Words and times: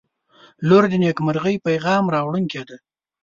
•لور 0.67 0.83
د 0.89 0.93
نیکمرغۍ 1.03 1.55
پیغام 1.67 2.03
راوړونکې 2.15 2.61
ده. 2.69 2.77